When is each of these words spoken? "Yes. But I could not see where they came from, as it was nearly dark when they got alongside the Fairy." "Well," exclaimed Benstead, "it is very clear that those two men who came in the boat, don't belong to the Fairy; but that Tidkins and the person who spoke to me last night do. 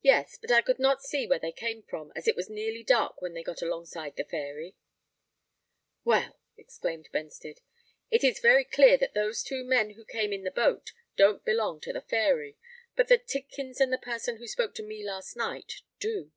"Yes. 0.00 0.38
But 0.40 0.52
I 0.52 0.62
could 0.62 0.78
not 0.78 1.02
see 1.02 1.26
where 1.26 1.40
they 1.40 1.50
came 1.50 1.82
from, 1.82 2.12
as 2.14 2.28
it 2.28 2.36
was 2.36 2.48
nearly 2.48 2.84
dark 2.84 3.20
when 3.20 3.34
they 3.34 3.42
got 3.42 3.60
alongside 3.62 4.14
the 4.14 4.22
Fairy." 4.22 4.76
"Well," 6.04 6.38
exclaimed 6.56 7.08
Benstead, 7.12 7.60
"it 8.12 8.22
is 8.22 8.38
very 8.38 8.62
clear 8.62 8.96
that 8.98 9.14
those 9.14 9.42
two 9.42 9.64
men 9.64 9.90
who 9.94 10.04
came 10.04 10.32
in 10.32 10.44
the 10.44 10.52
boat, 10.52 10.92
don't 11.16 11.44
belong 11.44 11.80
to 11.80 11.92
the 11.92 12.00
Fairy; 12.00 12.58
but 12.94 13.08
that 13.08 13.26
Tidkins 13.26 13.80
and 13.80 13.92
the 13.92 13.98
person 13.98 14.36
who 14.36 14.46
spoke 14.46 14.72
to 14.76 14.84
me 14.86 15.02
last 15.04 15.34
night 15.34 15.82
do. 15.98 16.30